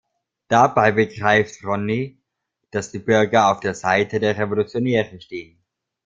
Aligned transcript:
Dabei 0.47 0.93
begreift 0.93 1.63
Ronnie, 1.63 2.17
dass 2.71 2.91
die 2.91 2.97
Bürger 2.97 3.51
auf 3.51 3.59
der 3.59 3.75
Seite 3.75 4.19
der 4.19 4.35
Revolutionäre 4.35 5.21
stehen. 5.21 5.61